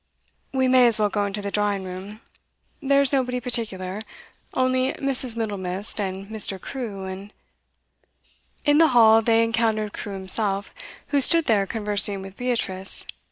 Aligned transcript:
'We 0.51 0.67
may 0.67 0.87
as 0.87 0.97
well 0.97 1.09
go 1.09 1.27
into 1.27 1.43
the 1.43 1.51
drawing 1.51 1.83
room. 1.83 2.21
There's 2.81 3.13
nobody 3.13 3.39
particular. 3.39 4.01
Only 4.51 4.93
Mrs. 4.93 5.37
Middlemist, 5.37 5.99
and 5.99 6.25
Mr. 6.27 6.59
Crewe, 6.59 7.01
and' 7.01 7.31
In 8.65 8.79
the 8.79 8.87
hall 8.97 9.21
they 9.21 9.43
encountered 9.43 9.93
Crewe 9.93 10.13
himself, 10.13 10.73
who 11.09 11.21
stood 11.21 11.45
there 11.45 11.67
conversing 11.67 12.23
with 12.23 12.35
Beatrice. 12.35 13.05